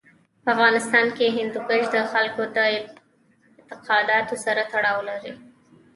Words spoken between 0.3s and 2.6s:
په افغانستان کې هندوکش د خلکو د